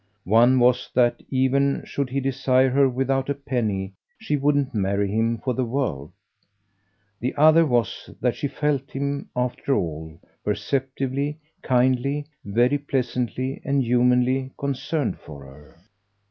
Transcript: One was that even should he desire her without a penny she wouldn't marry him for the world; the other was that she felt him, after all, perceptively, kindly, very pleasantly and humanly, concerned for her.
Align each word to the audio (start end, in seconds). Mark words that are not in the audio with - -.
One 0.25 0.57
was 0.57 0.89
that 0.95 1.21
even 1.29 1.83
should 1.85 2.09
he 2.09 2.19
desire 2.19 2.71
her 2.71 2.89
without 2.89 3.29
a 3.29 3.35
penny 3.35 3.93
she 4.19 4.35
wouldn't 4.35 4.73
marry 4.73 5.11
him 5.11 5.37
for 5.37 5.53
the 5.53 5.63
world; 5.63 6.11
the 7.19 7.35
other 7.35 7.67
was 7.67 8.09
that 8.19 8.35
she 8.35 8.47
felt 8.47 8.89
him, 8.89 9.29
after 9.35 9.75
all, 9.75 10.19
perceptively, 10.43 11.37
kindly, 11.61 12.25
very 12.43 12.79
pleasantly 12.79 13.61
and 13.63 13.83
humanly, 13.83 14.49
concerned 14.57 15.19
for 15.19 15.45
her. 15.45 15.75